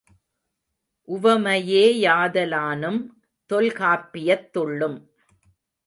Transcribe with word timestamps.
உவமையே 1.07 1.83
யாதலானும், 2.01 2.99
தொல்காப்பியத் 3.49 4.49
துள்ளும் 4.51 4.99